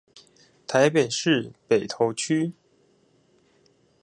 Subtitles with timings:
[0.65, 2.53] 台北市北投區